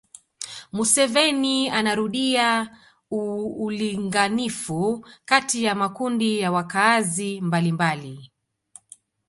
[0.71, 2.77] Museveni anarudia
[3.57, 8.31] ulinganifu kati ya makundi ya wakaazi mbalimbali